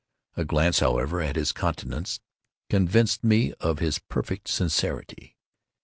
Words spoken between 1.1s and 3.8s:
at his countenance, convinced me of